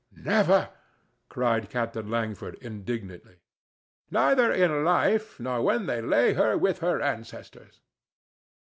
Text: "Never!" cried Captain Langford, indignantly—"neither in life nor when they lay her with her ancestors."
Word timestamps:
"Never!" 0.23 0.71
cried 1.29 1.69
Captain 1.69 2.09
Langford, 2.09 2.55
indignantly—"neither 2.55 4.51
in 4.51 4.83
life 4.83 5.39
nor 5.39 5.61
when 5.61 5.85
they 5.85 6.01
lay 6.01 6.33
her 6.33 6.57
with 6.57 6.79
her 6.79 6.99
ancestors." 6.99 7.81